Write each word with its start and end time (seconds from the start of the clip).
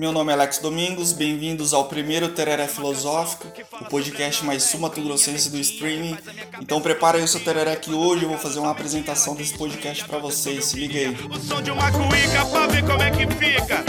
Meu 0.00 0.12
nome 0.12 0.32
é 0.32 0.34
Alex 0.34 0.56
Domingos, 0.56 1.12
bem-vindos 1.12 1.74
ao 1.74 1.84
primeiro 1.84 2.30
Tereré 2.30 2.66
Filosófico, 2.66 3.52
o 3.82 3.84
podcast 3.84 4.42
mais 4.46 4.62
sumatogrossense 4.62 5.50
do 5.50 5.58
streaming. 5.58 6.16
Então 6.58 6.80
prepara 6.80 7.18
aí 7.18 7.22
o 7.22 7.28
seu 7.28 7.38
tereré 7.38 7.76
que 7.76 7.92
hoje 7.92 8.22
eu 8.22 8.30
vou 8.30 8.38
fazer 8.38 8.60
uma 8.60 8.70
apresentação 8.70 9.34
desse 9.34 9.52
podcast 9.58 10.06
para 10.06 10.16
vocês, 10.18 10.64
se 10.64 10.78
liga 10.78 10.98
aí. 10.98 11.08
O 11.30 11.38
som 11.38 11.60
de 11.60 11.70
uma 11.70 11.92
cuíca 11.92 12.46
pra 12.50 12.66
ver 12.68 12.82
como 12.82 13.02
é 13.02 13.10
que 13.10 13.26
fica. 13.34 13.84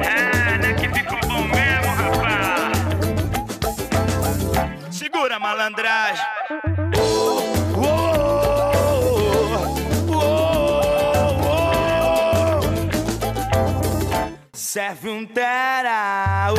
É, 0.00 0.58
né 0.58 0.74
que 0.74 0.88
ficou 0.96 1.18
bom 1.28 1.42
mesmo, 1.42 1.92
rapaz. 1.96 2.78
Segura 4.96 5.40
malandragem. 5.40 6.05
Serve 14.76 15.08
um 15.08 15.24
terá. 15.24 16.52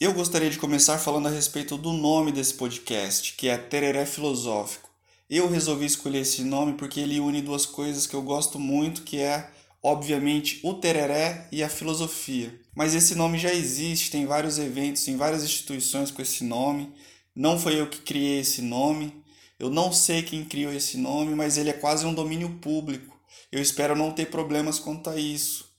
Eu 0.00 0.12
gostaria 0.12 0.48
de 0.48 0.56
começar 0.56 0.98
falando 0.98 1.26
a 1.26 1.30
respeito 1.30 1.76
do 1.76 1.92
nome 1.92 2.30
desse 2.30 2.54
podcast, 2.54 3.32
que 3.32 3.48
é 3.48 3.56
Tereré 3.56 4.06
Filosófico. 4.06 4.88
Eu 5.28 5.50
resolvi 5.50 5.86
escolher 5.86 6.20
esse 6.20 6.44
nome 6.44 6.74
porque 6.74 7.00
ele 7.00 7.18
une 7.18 7.42
duas 7.42 7.66
coisas 7.66 8.06
que 8.06 8.14
eu 8.14 8.22
gosto 8.22 8.56
muito, 8.56 9.02
que 9.02 9.18
é, 9.18 9.50
obviamente, 9.82 10.60
o 10.62 10.74
tereré 10.74 11.48
e 11.50 11.64
a 11.64 11.68
filosofia. 11.68 12.54
Mas 12.76 12.94
esse 12.94 13.16
nome 13.16 13.38
já 13.38 13.52
existe, 13.52 14.08
tem 14.08 14.24
vários 14.24 14.60
eventos, 14.60 15.04
tem 15.04 15.16
várias 15.16 15.42
instituições 15.42 16.12
com 16.12 16.22
esse 16.22 16.44
nome. 16.44 16.92
Não 17.34 17.58
foi 17.58 17.80
eu 17.80 17.88
que 17.88 17.98
criei 18.02 18.38
esse 18.38 18.62
nome. 18.62 19.23
Eu 19.64 19.70
não 19.70 19.90
sei 19.90 20.22
quem 20.22 20.44
criou 20.44 20.70
esse 20.70 20.98
nome, 20.98 21.34
mas 21.34 21.56
ele 21.56 21.70
é 21.70 21.72
quase 21.72 22.04
um 22.04 22.12
domínio 22.12 22.50
público. 22.60 23.18
Eu 23.50 23.62
espero 23.62 23.96
não 23.96 24.12
ter 24.12 24.26
problemas 24.26 24.78
quanto 24.78 25.08
a 25.08 25.18
isso. 25.18 25.72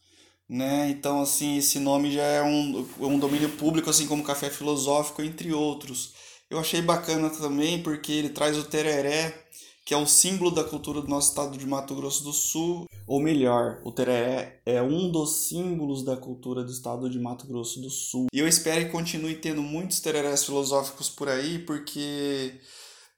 Né? 0.49 0.89
Então, 0.89 1.21
assim, 1.21 1.57
esse 1.57 1.77
nome 1.77 2.11
já 2.11 2.23
é 2.23 2.41
um, 2.41 2.87
um 2.99 3.19
domínio 3.19 3.49
público, 3.49 3.87
assim 3.87 4.07
como 4.07 4.23
Café 4.23 4.49
Filosófico, 4.49 5.21
entre 5.21 5.53
outros. 5.53 6.13
Eu 6.49 6.57
achei 6.57 6.81
bacana 6.81 7.29
também 7.29 7.83
porque 7.83 8.11
ele 8.11 8.29
traz 8.29 8.57
o 8.57 8.63
tereré, 8.63 9.45
que 9.85 9.93
é 9.93 9.97
o 9.97 10.07
símbolo 10.07 10.49
da 10.49 10.63
cultura 10.63 10.99
do 10.99 11.07
nosso 11.07 11.29
estado 11.29 11.55
de 11.55 11.67
Mato 11.67 11.93
Grosso 11.93 12.23
do 12.23 12.33
Sul. 12.33 12.87
Ou 13.05 13.19
melhor, 13.19 13.81
o 13.83 13.91
tereré 13.91 14.61
é 14.65 14.81
um 14.81 15.11
dos 15.11 15.47
símbolos 15.47 16.03
da 16.03 16.17
cultura 16.17 16.63
do 16.63 16.71
estado 16.71 17.07
de 17.07 17.19
Mato 17.19 17.45
Grosso 17.45 17.79
do 17.79 17.91
Sul. 17.91 18.25
E 18.33 18.39
eu 18.39 18.47
espero 18.47 18.83
que 18.83 18.91
continue 18.91 19.35
tendo 19.35 19.61
muitos 19.61 19.99
tererés 19.99 20.43
filosóficos 20.43 21.07
por 21.07 21.29
aí, 21.29 21.59
porque 21.59 22.59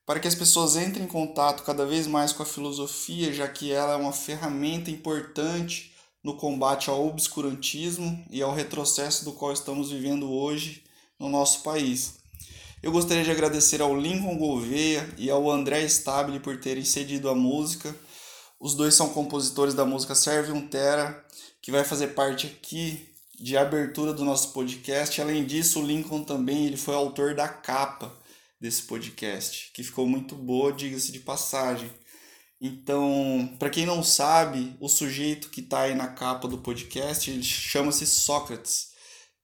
para 0.08 0.22
que 0.22 0.27
as 0.27 0.36
pessoas 0.36 0.77
entrem 0.77 1.03
em 1.03 1.08
contato 1.08 1.63
cada 1.63 1.86
vez 1.86 2.08
mais 2.08 2.31
com 2.31 2.41
a 2.41 2.45
filosofia, 2.45 3.33
já 3.33 3.45
que 3.45 3.73
ela 3.73 3.91
é 3.91 3.97
uma 3.97 4.14
ferramenta 4.14 4.89
importante 4.89 5.91
no 6.23 6.38
combate 6.38 6.89
ao 6.89 7.05
obscurantismo 7.05 8.25
e 8.31 8.41
ao 8.41 8.55
retrocesso 8.55 9.25
do 9.25 9.33
qual 9.33 9.52
estamos 9.52 9.91
vivendo 9.91 10.31
hoje 10.31 10.81
no 11.19 11.27
nosso 11.27 11.61
país. 11.61 12.14
Eu 12.81 12.94
gostaria 12.94 13.25
de 13.25 13.31
agradecer 13.31 13.81
ao 13.81 13.99
Lincoln 13.99 14.38
Gouveia 14.38 15.14
e 15.17 15.30
ao 15.30 15.52
André 15.52 15.83
Stabile 15.83 16.39
por 16.39 16.58
terem 16.58 16.86
cedido 16.86 17.30
a 17.30 17.36
música. 17.36 17.94
Os 18.61 18.75
dois 18.75 18.94
são 18.94 19.09
compositores 19.09 19.73
da 19.73 19.83
música 19.83 20.16
Serve 20.16 20.53
um 20.53 20.66
Terra, 20.66 21.21
que 21.61 21.69
vai 21.69 21.83
fazer 21.83 22.08
parte 22.09 22.47
aqui 22.47 23.09
de 23.38 23.58
abertura 23.58 24.14
do 24.14 24.23
nosso 24.23 24.53
podcast. 24.53 25.19
Além 25.19 25.45
disso, 25.45 25.81
o 25.81 25.86
Lincoln 25.86 26.23
também 26.23 26.66
ele 26.66 26.77
foi 26.77 26.95
autor 26.95 27.36
da 27.36 27.49
capa 27.49 28.09
desse 28.59 28.83
podcast, 28.83 29.72
que 29.73 29.83
ficou 29.83 30.08
muito 30.08 30.36
boa, 30.36 30.73
diga-se 30.73 31.11
de 31.11 31.19
passagem. 31.19 31.89
Então, 32.59 33.55
para 33.59 33.69
quem 33.69 33.86
não 33.86 34.03
sabe, 34.03 34.75
o 34.80 34.89
sujeito 34.89 35.49
que 35.49 35.61
está 35.61 35.81
aí 35.81 35.95
na 35.95 36.08
capa 36.08 36.47
do 36.47 36.58
podcast, 36.58 37.30
ele 37.30 37.44
chama-se 37.44 38.05
Sócrates. 38.05 38.89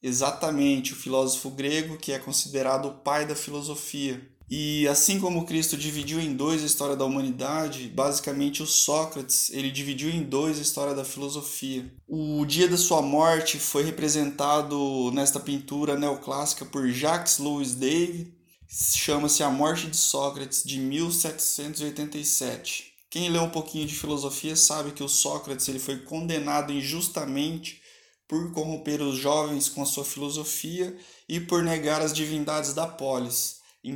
Exatamente, 0.02 0.93
o 0.93 0.95
filósofo 0.95 1.52
grego 1.52 1.98
que 1.98 2.11
é 2.11 2.20
considerado 2.20 2.87
o 2.87 2.98
pai 2.99 3.26
da 3.26 3.36
filosofia. 3.36 4.21
E 4.49 4.87
assim 4.87 5.20
como 5.20 5.45
Cristo 5.45 5.77
dividiu 5.77 6.20
em 6.20 6.36
dois 6.36 6.61
a 6.61 6.66
história 6.66 6.95
da 6.95 7.05
humanidade, 7.05 7.87
basicamente 7.87 8.61
o 8.61 8.67
Sócrates, 8.67 9.49
ele 9.52 9.71
dividiu 9.71 10.10
em 10.10 10.21
dois 10.21 10.60
a 10.60 10.61
história 10.61 10.93
da 10.93 11.05
filosofia. 11.05 11.92
O 12.08 12.45
dia 12.45 12.67
da 12.67 12.77
sua 12.77 13.02
morte 13.02 13.58
foi 13.58 13.83
representado 13.83 15.11
nesta 15.11 15.39
pintura 15.39 15.98
neoclássica 15.98 16.66
por 16.66 16.89
Jacques 16.89 17.37
Louis 17.37 17.73
David, 17.73 18.33
chama-se 18.73 19.44
A 19.44 19.52
Morte 19.52 19.88
de 19.88 19.98
Sócrates, 19.98 20.64
de 20.64 20.80
1787. 20.80 22.92
Quem 23.08 23.30
lê 23.30 23.38
um 23.38 23.52
pouquinho 23.52 23.86
de 23.86 23.94
filosofia 23.94 24.56
sabe 24.56 24.94
que 24.94 25.04
o 25.04 25.08
Sócrates 25.08 25.67
ele 25.67 25.78
foi 25.78 26.00
condenado 26.00 26.73
injustamente 26.73 27.80
por 28.28 28.52
corromper 28.52 29.00
os 29.00 29.16
jovens 29.16 29.70
com 29.70 29.84
a 29.84 29.86
sua 29.86 30.04
filosofia 30.04 30.98
e 31.30 31.39
por 31.39 31.61
negar 31.61 32.02
as 32.02 32.14
divindades 32.14 32.73
da 32.73 32.88
polis 32.88 33.61
e 33.84 33.92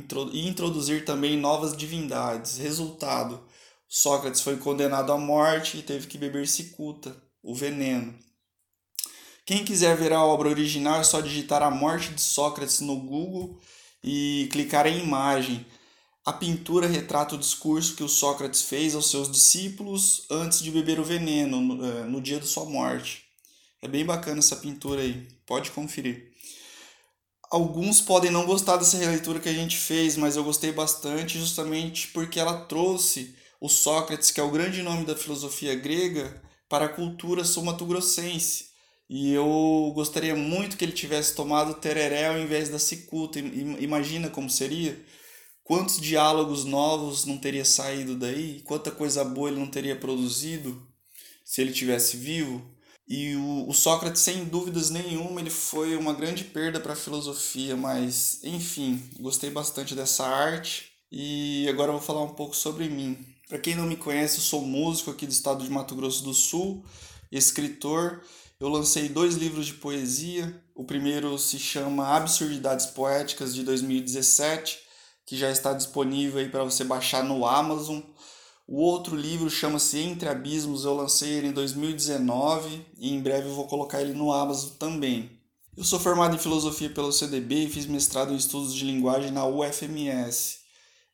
introduzir 0.48 1.04
também 1.04 1.36
novas 1.36 1.76
divindades. 1.76 2.58
Resultado: 2.58 3.42
Sócrates 3.88 4.42
foi 4.42 4.58
condenado 4.58 5.10
à 5.10 5.18
morte 5.18 5.78
e 5.78 5.82
teve 5.82 6.06
que 6.06 6.18
beber 6.18 6.46
cicuta, 6.46 7.20
o 7.42 7.52
veneno. 7.52 8.16
Quem 9.44 9.64
quiser 9.64 9.96
ver 9.96 10.12
a 10.12 10.22
obra 10.22 10.48
original 10.48 11.00
é 11.00 11.04
só 11.04 11.20
digitar 11.20 11.64
A 11.64 11.70
Morte 11.70 12.12
de 12.12 12.20
Sócrates 12.20 12.80
no 12.80 13.00
Google 13.00 13.58
e 14.10 14.48
clicar 14.50 14.86
em 14.86 15.02
imagem. 15.02 15.66
A 16.24 16.32
pintura 16.32 16.86
retrata 16.86 17.34
o 17.34 17.38
discurso 17.38 17.94
que 17.94 18.02
o 18.02 18.08
Sócrates 18.08 18.62
fez 18.62 18.94
aos 18.94 19.10
seus 19.10 19.30
discípulos 19.30 20.24
antes 20.30 20.62
de 20.62 20.70
beber 20.70 20.98
o 20.98 21.04
veneno 21.04 21.60
no, 21.60 21.84
eh, 21.84 22.04
no 22.04 22.18
dia 22.18 22.38
da 22.38 22.46
sua 22.46 22.64
morte. 22.64 23.24
É 23.82 23.86
bem 23.86 24.06
bacana 24.06 24.38
essa 24.38 24.56
pintura 24.56 25.02
aí, 25.02 25.28
pode 25.46 25.70
conferir. 25.72 26.32
Alguns 27.50 28.00
podem 28.00 28.30
não 28.30 28.46
gostar 28.46 28.78
dessa 28.78 28.96
releitura 28.96 29.40
que 29.40 29.48
a 29.48 29.54
gente 29.54 29.76
fez, 29.76 30.16
mas 30.16 30.36
eu 30.36 30.44
gostei 30.44 30.72
bastante 30.72 31.38
justamente 31.38 32.08
porque 32.08 32.40
ela 32.40 32.64
trouxe 32.64 33.34
o 33.60 33.68
Sócrates, 33.68 34.30
que 34.30 34.40
é 34.40 34.42
o 34.42 34.50
grande 34.50 34.82
nome 34.82 35.04
da 35.04 35.16
filosofia 35.16 35.74
grega, 35.74 36.42
para 36.66 36.86
a 36.86 36.90
cultura 36.90 37.44
somatogrossense. 37.44 38.68
E 39.08 39.32
eu 39.32 39.90
gostaria 39.94 40.36
muito 40.36 40.76
que 40.76 40.84
ele 40.84 40.92
tivesse 40.92 41.34
tomado 41.34 41.74
tereré 41.74 42.26
ao 42.26 42.38
invés 42.38 42.68
da 42.68 42.78
cicuta. 42.78 43.38
Imagina 43.38 44.28
como 44.28 44.50
seria? 44.50 45.02
Quantos 45.64 46.00
diálogos 46.00 46.64
novos 46.64 47.24
não 47.24 47.38
teria 47.38 47.64
saído 47.64 48.16
daí? 48.16 48.60
Quanta 48.62 48.90
coisa 48.90 49.24
boa 49.24 49.48
ele 49.48 49.60
não 49.60 49.66
teria 49.66 49.96
produzido 49.96 50.82
se 51.44 51.60
ele 51.62 51.72
tivesse 51.72 52.16
vivo? 52.16 52.62
E 53.08 53.34
o, 53.36 53.68
o 53.68 53.72
Sócrates, 53.72 54.20
sem 54.20 54.44
dúvidas 54.44 54.90
nenhuma, 54.90 55.40
ele 55.40 55.48
foi 55.48 55.96
uma 55.96 56.12
grande 56.12 56.44
perda 56.44 56.78
para 56.78 56.92
a 56.92 56.96
filosofia, 56.96 57.74
mas 57.74 58.40
enfim, 58.44 59.02
gostei 59.18 59.48
bastante 59.50 59.94
dessa 59.94 60.26
arte. 60.26 60.92
E 61.10 61.66
agora 61.70 61.88
eu 61.88 61.96
vou 61.96 62.06
falar 62.06 62.22
um 62.22 62.34
pouco 62.34 62.54
sobre 62.54 62.86
mim. 62.88 63.18
Para 63.48 63.58
quem 63.58 63.74
não 63.74 63.86
me 63.86 63.96
conhece, 63.96 64.36
eu 64.36 64.42
sou 64.42 64.60
músico 64.60 65.10
aqui 65.10 65.26
do 65.26 65.32
estado 65.32 65.64
de 65.64 65.70
Mato 65.70 65.94
Grosso 65.94 66.22
do 66.22 66.34
Sul, 66.34 66.84
escritor 67.32 68.22
eu 68.60 68.68
lancei 68.68 69.08
dois 69.08 69.36
livros 69.36 69.66
de 69.66 69.74
poesia. 69.74 70.60
O 70.74 70.82
primeiro 70.84 71.38
se 71.38 71.56
chama 71.58 72.16
Absurdidades 72.16 72.86
Poéticas 72.86 73.54
de 73.54 73.62
2017, 73.62 74.80
que 75.24 75.36
já 75.36 75.48
está 75.50 75.72
disponível 75.72 76.40
aí 76.40 76.48
para 76.48 76.64
você 76.64 76.82
baixar 76.82 77.22
no 77.22 77.46
Amazon. 77.46 78.00
O 78.66 78.82
outro 78.82 79.14
livro 79.16 79.48
chama-se 79.48 79.98
Entre 79.98 80.28
Abismos, 80.28 80.84
eu 80.84 80.94
lancei 80.94 81.30
ele 81.30 81.46
em 81.48 81.52
2019 81.52 82.84
e 82.98 83.14
em 83.14 83.20
breve 83.20 83.48
vou 83.48 83.66
colocar 83.66 84.02
ele 84.02 84.12
no 84.12 84.32
Amazon 84.32 84.70
também. 84.78 85.30
Eu 85.76 85.84
sou 85.84 86.00
formado 86.00 86.34
em 86.34 86.38
filosofia 86.38 86.90
pelo 86.90 87.12
CDB 87.12 87.64
e 87.64 87.70
fiz 87.70 87.86
mestrado 87.86 88.32
em 88.32 88.36
estudos 88.36 88.74
de 88.74 88.84
linguagem 88.84 89.30
na 89.30 89.46
UFMS. 89.46 90.58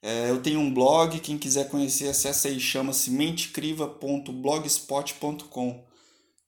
É, 0.02 0.30
eu 0.30 0.40
tenho 0.42 0.60
um 0.60 0.72
blog, 0.72 1.20
quem 1.20 1.36
quiser 1.36 1.68
conhecer, 1.68 2.08
acessa 2.08 2.48
aí, 2.48 2.58
chama-se 2.58 3.10
mentecriva.blogspot.com. 3.10 5.93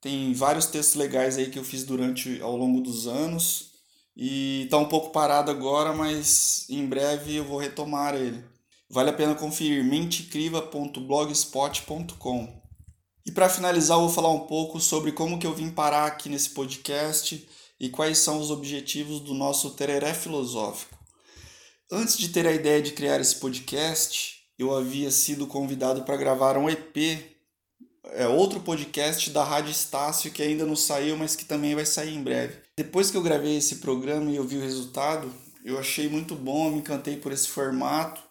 Tem 0.07 0.33
vários 0.33 0.67
textos 0.67 0.95
legais 0.95 1.37
aí 1.37 1.51
que 1.51 1.59
eu 1.59 1.65
fiz 1.65 1.83
durante 1.83 2.41
ao 2.41 2.57
longo 2.57 2.81
dos 2.81 3.09
anos 3.09 3.73
e 4.17 4.63
está 4.63 4.79
um 4.79 4.85
pouco 4.85 5.11
parado 5.11 5.51
agora, 5.51 5.93
mas 5.93 6.65
em 6.71 6.87
breve 6.87 7.35
eu 7.35 7.45
vou 7.45 7.59
retomar 7.59 8.15
ele. 8.15 8.45
Vale 8.89 9.11
a 9.11 9.13
pena 9.13 9.35
conferir 9.35 9.83
mentecriva.blogspot.com. 9.83 12.63
E 13.27 13.33
para 13.33 13.49
finalizar, 13.49 13.97
eu 13.97 14.03
vou 14.03 14.13
falar 14.13 14.31
um 14.31 14.47
pouco 14.47 14.79
sobre 14.79 15.11
como 15.11 15.41
que 15.41 15.47
eu 15.47 15.53
vim 15.53 15.71
parar 15.71 16.07
aqui 16.07 16.29
nesse 16.29 16.51
podcast 16.51 17.45
e 17.81 17.89
quais 17.89 18.19
são 18.19 18.39
os 18.39 18.53
objetivos 18.53 19.19
do 19.19 19.35
nosso 19.35 19.71
Tereré 19.71 20.15
Filosófico. 20.15 20.97
Antes 21.91 22.17
de 22.17 22.29
ter 22.29 22.47
a 22.47 22.53
ideia 22.53 22.81
de 22.81 22.93
criar 22.93 23.21
esse 23.21 23.35
podcast, 23.35 24.37
eu 24.57 24.73
havia 24.73 25.11
sido 25.11 25.49
convidado 25.49 26.05
para 26.05 26.17
gravar 26.17 26.57
um 26.57 26.71
EP 26.71 27.35
é 28.13 28.27
outro 28.27 28.61
podcast 28.61 29.31
da 29.31 29.45
Rádio 29.45 29.71
Estácio 29.71 30.31
que 30.31 30.43
ainda 30.43 30.65
não 30.65 30.77
saiu, 30.77 31.17
mas 31.17 31.35
que 31.37 31.45
também 31.45 31.75
vai 31.75 31.87
sair 31.87 32.15
em 32.15 32.23
breve. 32.23 32.55
Depois 32.77 33.11
que 33.11 33.17
eu 33.17 33.23
gravei 33.23 33.57
esse 33.57 33.77
programa 33.77 34.31
e 34.31 34.37
eu 34.37 34.45
vi 34.45 34.57
o 34.57 34.63
resultado, 34.63 35.33
eu 35.65 35.79
achei 35.79 36.09
muito 36.09 36.35
bom, 36.35 36.71
me 36.71 36.79
encantei 36.79 37.17
por 37.17 37.33
esse 37.33 37.49
formato 37.49 38.27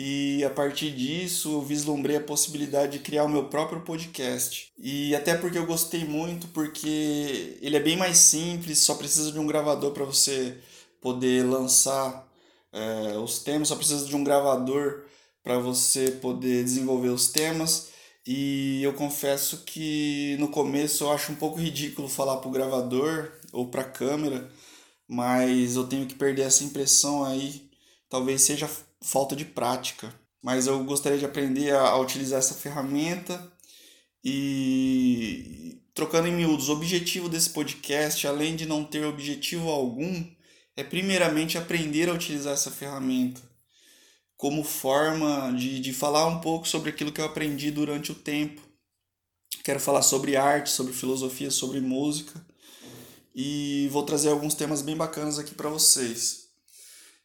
e 0.00 0.44
a 0.44 0.50
partir 0.50 0.92
disso 0.92 1.54
eu 1.54 1.60
vislumbrei 1.60 2.16
a 2.16 2.20
possibilidade 2.20 2.92
de 2.92 2.98
criar 3.00 3.24
o 3.24 3.28
meu 3.28 3.46
próprio 3.46 3.80
podcast. 3.80 4.70
E 4.78 5.12
até 5.12 5.36
porque 5.36 5.58
eu 5.58 5.66
gostei 5.66 6.04
muito, 6.04 6.46
porque 6.48 7.58
ele 7.60 7.76
é 7.76 7.80
bem 7.80 7.96
mais 7.96 8.18
simples, 8.18 8.78
só 8.78 8.94
precisa 8.94 9.32
de 9.32 9.40
um 9.40 9.46
gravador 9.46 9.90
para 9.90 10.04
você 10.04 10.56
poder 11.00 11.44
lançar 11.44 12.28
é, 12.72 13.18
os 13.18 13.40
temas, 13.40 13.66
só 13.66 13.74
precisa 13.74 14.06
de 14.06 14.14
um 14.14 14.22
gravador 14.22 15.02
para 15.42 15.58
você 15.58 16.12
poder 16.12 16.62
desenvolver 16.62 17.08
os 17.08 17.32
temas. 17.32 17.88
E 18.30 18.82
eu 18.82 18.92
confesso 18.92 19.64
que 19.64 20.36
no 20.38 20.48
começo 20.48 21.02
eu 21.04 21.10
acho 21.10 21.32
um 21.32 21.34
pouco 21.34 21.58
ridículo 21.58 22.10
falar 22.10 22.36
para 22.36 22.48
o 22.48 22.52
gravador 22.52 23.32
ou 23.54 23.68
para 23.70 23.80
a 23.80 23.90
câmera, 23.90 24.52
mas 25.08 25.76
eu 25.76 25.86
tenho 25.86 26.06
que 26.06 26.14
perder 26.14 26.42
essa 26.42 26.62
impressão 26.62 27.24
aí. 27.24 27.70
Talvez 28.06 28.42
seja 28.42 28.68
falta 29.00 29.34
de 29.34 29.46
prática. 29.46 30.12
Mas 30.42 30.66
eu 30.66 30.84
gostaria 30.84 31.18
de 31.18 31.24
aprender 31.24 31.74
a, 31.74 31.80
a 31.88 31.98
utilizar 31.98 32.38
essa 32.40 32.52
ferramenta 32.52 33.50
e 34.22 35.80
trocando 35.94 36.28
em 36.28 36.32
miúdos, 36.32 36.68
o 36.68 36.72
objetivo 36.72 37.30
desse 37.30 37.48
podcast, 37.48 38.26
além 38.26 38.56
de 38.56 38.66
não 38.66 38.84
ter 38.84 39.06
objetivo 39.06 39.70
algum, 39.70 40.22
é 40.76 40.84
primeiramente 40.84 41.56
aprender 41.56 42.10
a 42.10 42.12
utilizar 42.12 42.52
essa 42.52 42.70
ferramenta 42.70 43.47
como 44.38 44.62
forma 44.62 45.52
de, 45.52 45.80
de 45.80 45.92
falar 45.92 46.26
um 46.28 46.40
pouco 46.40 46.66
sobre 46.66 46.90
aquilo 46.90 47.10
que 47.10 47.20
eu 47.20 47.24
aprendi 47.24 47.72
durante 47.72 48.12
o 48.12 48.14
tempo. 48.14 48.62
Quero 49.64 49.80
falar 49.80 50.02
sobre 50.02 50.36
arte, 50.36 50.70
sobre 50.70 50.92
filosofia, 50.92 51.50
sobre 51.50 51.80
música 51.80 52.40
e 53.34 53.88
vou 53.90 54.04
trazer 54.04 54.30
alguns 54.30 54.54
temas 54.54 54.80
bem 54.80 54.96
bacanas 54.96 55.40
aqui 55.40 55.54
para 55.54 55.68
vocês. 55.68 56.46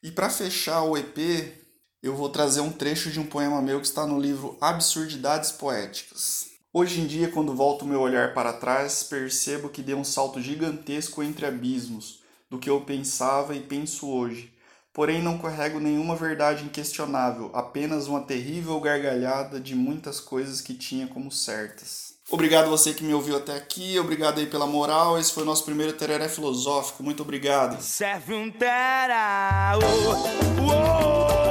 E 0.02 0.12
para 0.12 0.30
fechar 0.30 0.84
o 0.84 0.98
EP, 0.98 1.54
eu 2.02 2.16
vou 2.16 2.30
trazer 2.30 2.62
um 2.62 2.72
trecho 2.72 3.12
de 3.12 3.20
um 3.20 3.28
poema 3.28 3.62
meu 3.62 3.80
que 3.80 3.88
está 3.88 4.08
no 4.08 4.20
livro 4.20 4.58
Absurdidades 4.60 5.52
Poéticas. 5.52 6.48
Hoje 6.74 7.00
em 7.00 7.06
dia, 7.06 7.30
quando 7.30 7.54
volto 7.54 7.86
meu 7.86 8.02
olhar 8.02 8.34
para 8.34 8.54
trás, 8.54 9.04
percebo 9.04 9.70
que 9.70 9.84
dei 9.84 9.94
um 9.94 10.04
salto 10.04 10.42
gigantesco 10.42 11.22
entre 11.22 11.46
abismos 11.46 12.22
do 12.50 12.58
que 12.58 12.70
eu 12.70 12.82
pensava 12.82 13.56
e 13.56 13.60
penso 13.60 14.08
hoje. 14.10 14.53
Porém, 14.94 15.24
não 15.24 15.40
carrego 15.40 15.80
nenhuma 15.80 16.16
verdade 16.16 16.64
inquestionável, 16.64 17.50
apenas 17.52 18.08
uma 18.08 18.22
terrível 18.22 18.80
gargalhada 18.80 19.60
de 19.60 19.76
muitas 19.76 20.20
coisas 20.20 20.62
que 20.62 20.76
tinha 20.76 21.08
como 21.08 21.32
certas. 21.32 22.14
Obrigado 22.30 22.70
você 22.70 22.94
que 22.94 23.04
me 23.04 23.14
ouviu 23.14 23.36
até 23.36 23.58
aqui, 23.58 23.98
obrigado 24.00 24.40
aí 24.40 24.46
pela 24.46 24.68
moral. 24.68 25.20
Esse 25.20 25.34
foi 25.34 25.44
o 25.44 25.46
nosso 25.46 25.66
primeiro 25.66 25.94
Tereré 25.94 26.30
Filosófico. 26.30 27.04
Muito 27.04 27.24
obrigado. 27.24 27.82
Serve 27.82 28.34
um 28.34 28.52
terá, 28.52 29.78
oh, 29.78 31.40
oh. 31.40 31.43